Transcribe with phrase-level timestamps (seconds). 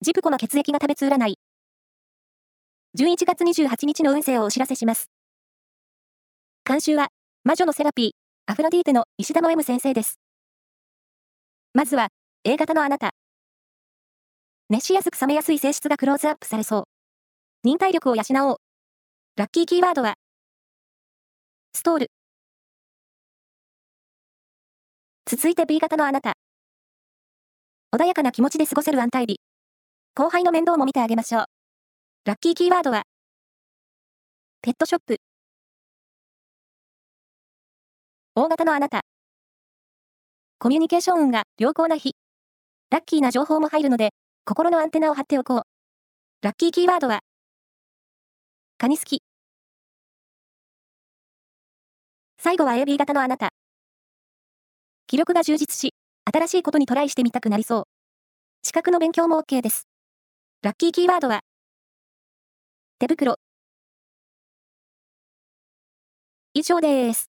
[0.00, 1.38] ジプコの血液が食べつ占い。
[2.96, 5.10] 11月28日の運勢をお知らせします。
[6.64, 7.08] 監修は、
[7.42, 8.10] 魔女のセラピー、
[8.46, 10.20] アフロディーテの石田の M 先生です。
[11.74, 12.10] まずは、
[12.44, 13.10] A 型のあなた。
[14.68, 16.84] 熱しやすく冷めやすい性質がクローズアップされそう。
[17.64, 18.56] 忍耐力を養おう。
[19.34, 20.14] ラッキーキーワードは、
[21.72, 22.10] ストール。
[25.26, 26.34] 続いて B 型のあなた。
[27.92, 29.40] 穏やかな気持ちで過ごせる安泰日。
[30.18, 31.44] 後輩の面倒も見てあげましょう。
[32.24, 33.04] ラッキーキーワードは、
[34.62, 35.18] ペットショップ。
[38.34, 39.02] 大型のあなた。
[40.58, 42.16] コミュニケーション運が良好な日。
[42.90, 44.10] ラッキーな情報も入るので、
[44.44, 45.62] 心のアンテナを張っておこう。
[46.42, 47.20] ラッキーキーワードは、
[48.76, 49.22] カニ好き。
[52.42, 53.50] 最後は AB 型のあなた。
[55.06, 57.84] 記録が充実し、新しいことにトライしてみたくなりそう。
[58.64, 59.87] 資格の勉強も OK です。
[60.60, 61.42] ラッキーキーワードは、
[62.98, 63.36] 手袋。
[66.52, 67.37] 以上です。